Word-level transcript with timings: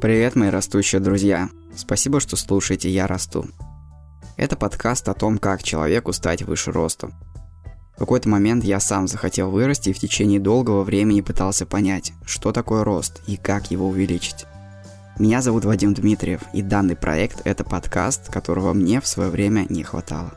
Привет, 0.00 0.36
мои 0.36 0.48
растущие 0.48 1.00
друзья. 1.00 1.48
Спасибо, 1.74 2.20
что 2.20 2.36
слушаете 2.36 2.88
«Я 2.88 3.08
расту». 3.08 3.46
Это 4.36 4.56
подкаст 4.56 5.08
о 5.08 5.14
том, 5.14 5.38
как 5.38 5.64
человеку 5.64 6.12
стать 6.12 6.42
выше 6.42 6.70
ростом. 6.70 7.12
В 7.96 7.98
какой-то 7.98 8.28
момент 8.28 8.62
я 8.62 8.78
сам 8.78 9.08
захотел 9.08 9.50
вырасти 9.50 9.90
и 9.90 9.92
в 9.92 9.98
течение 9.98 10.38
долгого 10.38 10.84
времени 10.84 11.20
пытался 11.20 11.66
понять, 11.66 12.12
что 12.24 12.52
такое 12.52 12.84
рост 12.84 13.22
и 13.26 13.36
как 13.36 13.72
его 13.72 13.88
увеличить. 13.88 14.46
Меня 15.18 15.42
зовут 15.42 15.64
Вадим 15.64 15.94
Дмитриев, 15.94 16.42
и 16.52 16.62
данный 16.62 16.94
проект– 16.94 17.40
это 17.44 17.64
подкаст, 17.64 18.30
которого 18.30 18.74
мне 18.74 19.00
в 19.00 19.06
свое 19.08 19.30
время 19.30 19.66
не 19.68 19.82
хватало. 19.82 20.32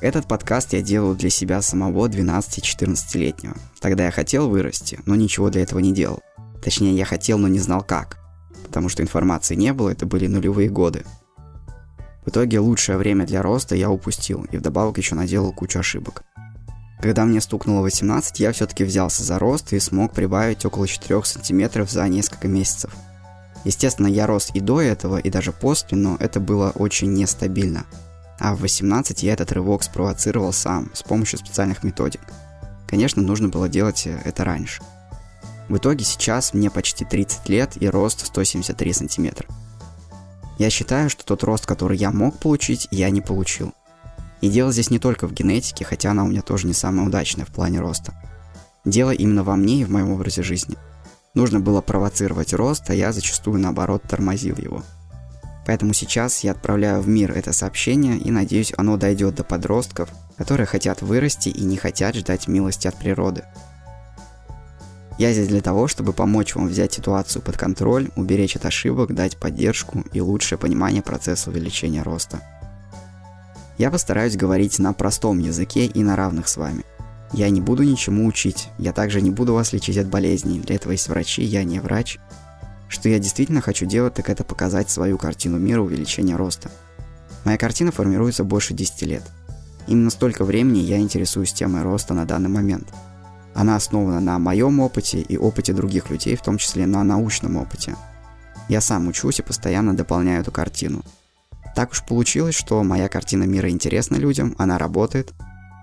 Этот 0.00 0.26
подкаст 0.26 0.72
я 0.72 0.80
делаю 0.80 1.14
для 1.14 1.28
себя 1.28 1.60
самого 1.60 2.08
12-14-летнего. 2.08 3.54
Тогда 3.80 4.06
я 4.06 4.10
хотел 4.10 4.48
вырасти, 4.48 4.98
но 5.04 5.14
ничего 5.14 5.50
для 5.50 5.62
этого 5.62 5.80
не 5.80 5.92
делал. 5.92 6.22
Точнее, 6.64 6.96
я 6.96 7.04
хотел, 7.04 7.38
но 7.38 7.46
не 7.46 7.58
знал 7.58 7.82
как. 7.82 8.18
Потому 8.64 8.88
что 8.88 9.02
информации 9.02 9.54
не 9.54 9.74
было, 9.74 9.90
это 9.90 10.06
были 10.06 10.26
нулевые 10.26 10.70
годы. 10.70 11.04
В 12.24 12.30
итоге 12.30 12.58
лучшее 12.58 12.96
время 12.96 13.26
для 13.26 13.42
роста 13.42 13.76
я 13.76 13.90
упустил, 13.90 14.46
и 14.50 14.56
вдобавок 14.56 14.96
еще 14.96 15.14
наделал 15.14 15.52
кучу 15.52 15.78
ошибок. 15.78 16.24
Когда 17.00 17.26
мне 17.26 17.42
стукнуло 17.42 17.82
18, 17.82 18.40
я 18.40 18.52
все-таки 18.52 18.82
взялся 18.82 19.22
за 19.22 19.38
рост 19.38 19.74
и 19.74 19.78
смог 19.78 20.14
прибавить 20.14 20.64
около 20.64 20.88
4 20.88 21.22
сантиметров 21.24 21.90
за 21.90 22.08
несколько 22.08 22.48
месяцев. 22.48 22.90
Естественно, 23.64 24.06
я 24.06 24.26
рос 24.26 24.50
и 24.54 24.60
до 24.60 24.80
этого, 24.80 25.18
и 25.18 25.28
даже 25.28 25.52
после, 25.52 25.98
но 25.98 26.16
это 26.18 26.40
было 26.40 26.70
очень 26.70 27.12
нестабильно. 27.12 27.84
А 28.40 28.54
в 28.54 28.60
18 28.60 29.22
я 29.22 29.34
этот 29.34 29.52
рывок 29.52 29.82
спровоцировал 29.82 30.54
сам, 30.54 30.90
с 30.94 31.02
помощью 31.02 31.38
специальных 31.38 31.84
методик. 31.84 32.22
Конечно, 32.86 33.20
нужно 33.20 33.48
было 33.48 33.68
делать 33.68 34.06
это 34.06 34.44
раньше. 34.44 34.82
В 35.68 35.76
итоге 35.78 36.04
сейчас 36.04 36.52
мне 36.52 36.70
почти 36.70 37.04
30 37.04 37.48
лет 37.48 37.72
и 37.80 37.88
рост 37.88 38.26
173 38.26 38.92
сантиметра. 38.92 39.48
Я 40.58 40.70
считаю, 40.70 41.10
что 41.10 41.24
тот 41.24 41.42
рост, 41.42 41.66
который 41.66 41.96
я 41.96 42.10
мог 42.10 42.38
получить, 42.38 42.86
я 42.90 43.10
не 43.10 43.20
получил. 43.20 43.72
И 44.40 44.48
дело 44.48 44.72
здесь 44.72 44.90
не 44.90 44.98
только 44.98 45.26
в 45.26 45.32
генетике, 45.32 45.84
хотя 45.84 46.10
она 46.10 46.24
у 46.24 46.28
меня 46.28 46.42
тоже 46.42 46.66
не 46.66 46.74
самая 46.74 47.06
удачная 47.06 47.46
в 47.46 47.48
плане 47.48 47.80
роста. 47.80 48.12
Дело 48.84 49.10
именно 49.10 49.42
во 49.42 49.56
мне 49.56 49.80
и 49.80 49.84
в 49.84 49.90
моем 49.90 50.12
образе 50.12 50.42
жизни. 50.42 50.76
Нужно 51.32 51.58
было 51.58 51.80
провоцировать 51.80 52.52
рост, 52.52 52.88
а 52.90 52.94
я 52.94 53.12
зачастую 53.12 53.58
наоборот 53.58 54.02
тормозил 54.02 54.56
его. 54.56 54.84
Поэтому 55.66 55.94
сейчас 55.94 56.44
я 56.44 56.52
отправляю 56.52 57.00
в 57.00 57.08
мир 57.08 57.32
это 57.32 57.52
сообщение 57.52 58.18
и 58.18 58.30
надеюсь 58.30 58.74
оно 58.76 58.98
дойдет 58.98 59.36
до 59.36 59.44
подростков, 59.44 60.10
которые 60.36 60.66
хотят 60.66 61.00
вырасти 61.00 61.48
и 61.48 61.64
не 61.64 61.78
хотят 61.78 62.14
ждать 62.14 62.46
милости 62.46 62.86
от 62.86 62.96
природы. 62.96 63.44
Я 65.16 65.32
здесь 65.32 65.46
для 65.46 65.60
того, 65.60 65.86
чтобы 65.86 66.12
помочь 66.12 66.56
вам 66.56 66.66
взять 66.66 66.92
ситуацию 66.92 67.40
под 67.40 67.56
контроль, 67.56 68.10
уберечь 68.16 68.56
от 68.56 68.64
ошибок, 68.66 69.14
дать 69.14 69.36
поддержку 69.36 70.04
и 70.12 70.20
лучшее 70.20 70.58
понимание 70.58 71.02
процесса 71.02 71.50
увеличения 71.50 72.02
роста. 72.02 72.40
Я 73.78 73.90
постараюсь 73.90 74.36
говорить 74.36 74.78
на 74.80 74.92
простом 74.92 75.38
языке 75.38 75.86
и 75.86 76.02
на 76.02 76.16
равных 76.16 76.48
с 76.48 76.56
вами. 76.56 76.84
Я 77.32 77.48
не 77.50 77.60
буду 77.60 77.84
ничему 77.84 78.26
учить, 78.26 78.68
я 78.78 78.92
также 78.92 79.20
не 79.20 79.30
буду 79.30 79.54
вас 79.54 79.72
лечить 79.72 79.98
от 79.98 80.08
болезней, 80.08 80.60
для 80.60 80.76
этого 80.76 80.92
есть 80.92 81.08
врачи, 81.08 81.42
я 81.42 81.62
не 81.62 81.78
врач. 81.78 82.18
Что 82.88 83.08
я 83.08 83.18
действительно 83.18 83.60
хочу 83.60 83.86
делать, 83.86 84.14
так 84.14 84.28
это 84.28 84.44
показать 84.44 84.90
свою 84.90 85.16
картину 85.16 85.58
мира 85.58 85.80
увеличения 85.80 86.36
роста. 86.36 86.70
Моя 87.44 87.58
картина 87.58 87.92
формируется 87.92 88.44
больше 88.44 88.74
10 88.74 89.02
лет. 89.02 89.22
Именно 89.86 90.10
столько 90.10 90.44
времени 90.44 90.78
я 90.78 90.98
интересуюсь 90.98 91.52
темой 91.52 91.82
роста 91.82 92.14
на 92.14 92.24
данный 92.24 92.48
момент– 92.48 92.88
она 93.54 93.76
основана 93.76 94.20
на 94.20 94.38
моем 94.38 94.80
опыте 94.80 95.20
и 95.20 95.36
опыте 95.36 95.72
других 95.72 96.10
людей, 96.10 96.36
в 96.36 96.42
том 96.42 96.58
числе 96.58 96.86
на 96.86 97.04
научном 97.04 97.56
опыте. 97.56 97.96
Я 98.68 98.80
сам 98.80 99.08
учусь 99.08 99.38
и 99.38 99.42
постоянно 99.42 99.94
дополняю 99.94 100.40
эту 100.40 100.50
картину. 100.50 101.02
Так 101.74 101.92
уж 101.92 102.04
получилось, 102.04 102.54
что 102.54 102.82
моя 102.82 103.08
картина 103.08 103.44
мира 103.44 103.68
интересна 103.68 104.16
людям, 104.16 104.54
она 104.58 104.78
работает, 104.78 105.32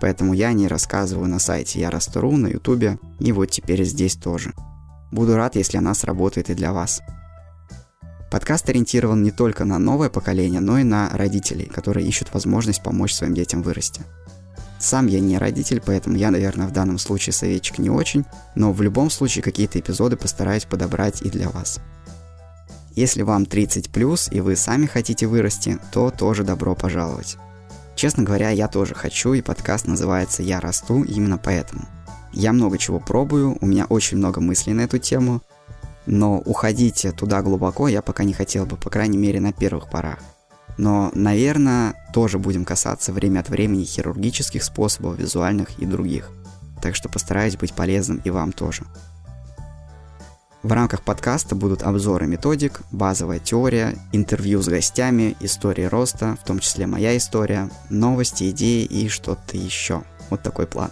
поэтому 0.00 0.32
я 0.32 0.48
о 0.48 0.52
ней 0.52 0.66
рассказываю 0.66 1.28
на 1.28 1.38
сайте 1.38 1.80
Я 1.80 1.90
Расту.ру, 1.90 2.36
на 2.36 2.48
ютубе 2.48 2.98
и 3.20 3.32
вот 3.32 3.46
теперь 3.46 3.84
здесь 3.84 4.16
тоже. 4.16 4.52
Буду 5.10 5.36
рад, 5.36 5.56
если 5.56 5.76
она 5.76 5.94
сработает 5.94 6.50
и 6.50 6.54
для 6.54 6.72
вас. 6.72 7.02
Подкаст 8.30 8.66
ориентирован 8.70 9.22
не 9.22 9.30
только 9.30 9.66
на 9.66 9.78
новое 9.78 10.08
поколение, 10.08 10.60
но 10.60 10.78
и 10.78 10.84
на 10.84 11.10
родителей, 11.10 11.66
которые 11.66 12.06
ищут 12.08 12.32
возможность 12.32 12.82
помочь 12.82 13.12
своим 13.12 13.34
детям 13.34 13.60
вырасти. 13.60 14.00
Сам 14.82 15.06
я 15.06 15.20
не 15.20 15.38
родитель, 15.38 15.80
поэтому 15.80 16.16
я, 16.16 16.32
наверное, 16.32 16.66
в 16.66 16.72
данном 16.72 16.98
случае 16.98 17.32
советчик 17.32 17.78
не 17.78 17.88
очень, 17.88 18.24
но 18.56 18.72
в 18.72 18.82
любом 18.82 19.10
случае 19.10 19.44
какие-то 19.44 19.78
эпизоды 19.78 20.16
постараюсь 20.16 20.64
подобрать 20.64 21.22
и 21.22 21.30
для 21.30 21.48
вас. 21.50 21.78
Если 22.96 23.22
вам 23.22 23.46
30 23.46 23.90
плюс 23.90 24.28
и 24.32 24.40
вы 24.40 24.56
сами 24.56 24.86
хотите 24.86 25.28
вырасти, 25.28 25.78
то 25.92 26.10
тоже 26.10 26.42
добро 26.42 26.74
пожаловать. 26.74 27.36
Честно 27.94 28.24
говоря, 28.24 28.50
я 28.50 28.66
тоже 28.66 28.96
хочу, 28.96 29.34
и 29.34 29.40
подкаст 29.40 29.86
называется 29.86 30.42
«Я 30.42 30.58
расту» 30.58 31.04
именно 31.04 31.38
поэтому. 31.38 31.84
Я 32.32 32.52
много 32.52 32.76
чего 32.76 32.98
пробую, 32.98 33.56
у 33.60 33.66
меня 33.66 33.84
очень 33.84 34.16
много 34.16 34.40
мыслей 34.40 34.72
на 34.72 34.80
эту 34.80 34.98
тему, 34.98 35.42
но 36.06 36.38
уходить 36.38 37.06
туда 37.16 37.42
глубоко 37.42 37.86
я 37.86 38.02
пока 38.02 38.24
не 38.24 38.32
хотел 38.32 38.66
бы, 38.66 38.76
по 38.76 38.90
крайней 38.90 39.18
мере, 39.18 39.38
на 39.38 39.52
первых 39.52 39.88
порах. 39.88 40.18
Но, 40.78 41.10
наверное, 41.14 41.94
тоже 42.12 42.38
будем 42.38 42.64
касаться 42.64 43.12
время 43.12 43.40
от 43.40 43.48
времени 43.48 43.84
хирургических 43.84 44.62
способов, 44.62 45.18
визуальных 45.18 45.78
и 45.78 45.86
других. 45.86 46.30
Так 46.80 46.96
что 46.96 47.08
постараюсь 47.08 47.56
быть 47.56 47.74
полезным 47.74 48.20
и 48.24 48.30
вам 48.30 48.52
тоже. 48.52 48.84
В 50.62 50.70
рамках 50.70 51.02
подкаста 51.02 51.56
будут 51.56 51.82
обзоры 51.82 52.28
методик, 52.28 52.82
базовая 52.92 53.40
теория, 53.40 53.96
интервью 54.12 54.62
с 54.62 54.68
гостями, 54.68 55.36
истории 55.40 55.84
роста, 55.84 56.36
в 56.40 56.46
том 56.46 56.60
числе 56.60 56.86
моя 56.86 57.16
история, 57.16 57.68
новости, 57.90 58.48
идеи 58.50 58.84
и 58.84 59.08
что-то 59.08 59.56
еще. 59.56 60.04
Вот 60.30 60.42
такой 60.42 60.68
план. 60.68 60.90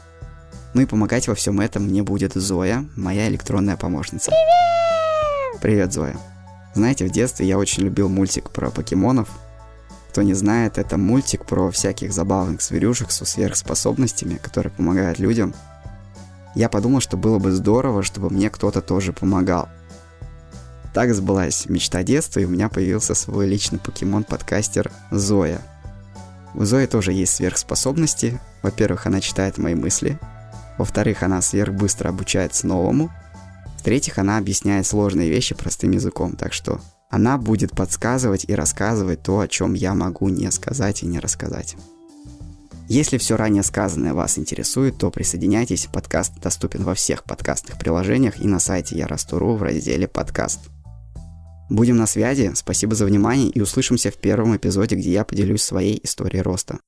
Ну 0.74 0.82
и 0.82 0.86
помогать 0.86 1.28
во 1.28 1.36
всем 1.36 1.60
этом 1.60 1.84
мне 1.84 2.02
будет 2.02 2.34
Зоя, 2.34 2.84
моя 2.96 3.28
электронная 3.28 3.76
помощница. 3.76 4.32
Привет! 4.32 5.60
Привет, 5.60 5.92
Зоя. 5.92 6.16
Знаете, 6.74 7.06
в 7.06 7.10
детстве 7.10 7.46
я 7.46 7.56
очень 7.56 7.84
любил 7.84 8.08
мультик 8.08 8.50
про 8.50 8.70
покемонов, 8.70 9.28
кто 10.10 10.22
не 10.22 10.34
знает, 10.34 10.76
это 10.76 10.98
мультик 10.98 11.44
про 11.44 11.71
всяких 11.71 12.12
забавных 12.12 12.62
зверюшек 12.62 13.12
со 13.12 13.25
сверхспособностями, 13.25 14.34
которые 14.34 14.72
помогают 14.72 15.21
людям. 15.21 15.54
Я 16.56 16.69
подумал, 16.69 16.98
что 16.98 17.16
было 17.16 17.38
бы 17.38 17.53
здорово, 17.53 18.03
чтобы 18.03 18.28
мне 18.28 18.50
кто-то 18.50 18.82
тоже 18.82 19.12
помогал. 19.12 19.69
Так 20.93 21.15
сбылась 21.15 21.66
мечта 21.66 22.03
детства, 22.03 22.41
и 22.41 22.44
у 22.44 22.49
меня 22.49 22.69
появился 22.69 23.15
свой 23.15 23.47
личный 23.47 23.78
покемон-подкастер 23.78 24.91
Зоя. 25.12 25.60
У 26.56 26.65
Зои 26.65 26.87
тоже 26.87 27.12
есть 27.12 27.37
сверхспособности. 27.37 28.41
Во-первых, 28.62 29.06
она 29.06 29.20
читает 29.20 29.59
мои 29.59 29.76
мысли. 29.76 30.19
Во-вторых, 30.76 31.22
она 31.22 31.41
сверхбыстро 31.41 32.09
обучается 32.09 32.66
новому. 32.66 33.12
В-третьих, 33.78 34.19
она 34.19 34.38
объясняет 34.38 34.88
сложные 34.88 35.31
вещи 35.31 35.54
простым 35.54 35.93
языком, 35.93 36.34
так 36.34 36.53
что 36.53 36.81
она 37.10 37.37
будет 37.38 37.72
подсказывать 37.72 38.44
и 38.48 38.54
рассказывать 38.54 39.22
то, 39.22 39.41
о 39.41 39.48
чем 39.48 39.75
я 39.75 39.94
могу 39.94 40.28
не 40.28 40.50
сказать 40.53 41.03
и 41.03 41.06
не 41.06 41.19
рассказать. 41.19 41.76
Если 42.88 43.19
все 43.19 43.37
ранее 43.37 43.62
сказанное 43.62 44.15
вас 44.15 44.38
интересует, 44.38 44.97
то 44.98 45.10
присоединяйтесь, 45.10 45.87
подкаст 45.93 46.32
доступен 46.41 46.82
во 46.84 46.94
всех 46.94 47.25
подкастных 47.25 47.78
приложениях 47.78 48.41
и 48.41 48.47
на 48.47 48.59
сайте 48.59 48.97
Я 48.97 49.06
Расту.ру 49.06 49.54
в 49.54 49.62
разделе 49.62 50.09
«Подкаст». 50.09 50.60
Будем 51.69 51.97
на 51.97 52.06
связи, 52.06 52.50
спасибо 52.54 52.97
за 52.97 53.06
внимание 53.06 53.49
и 53.49 53.60
услышимся 53.60 54.10
в 54.10 54.16
первом 54.16 54.56
эпизоде, 54.56 54.97
где 54.97 55.12
я 55.12 55.25
поделюсь 55.25 55.62
своей 55.62 56.00
историей 56.03 56.43
роста. 56.43 56.81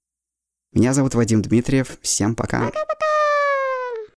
Меня 0.72 0.92
зовут 0.92 1.14
Вадим 1.14 1.42
Дмитриев, 1.42 1.98
всем 2.00 2.34
пока. 2.34 2.60
Пока-пока. 2.60 3.11